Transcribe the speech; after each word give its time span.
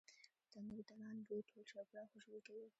تنوردنان 0.51 1.17
بوی 1.27 1.47
ټول 1.49 1.61
چاپیریال 1.71 2.07
خوشبویه 2.11 2.41
کوي. 2.47 2.67